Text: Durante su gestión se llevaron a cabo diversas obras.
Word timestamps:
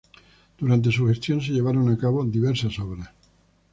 Durante 0.57 0.91
su 0.91 1.05
gestión 1.05 1.41
se 1.41 1.51
llevaron 1.51 1.87
a 1.89 1.95
cabo 1.95 2.25
diversas 2.25 2.79
obras. 2.79 3.11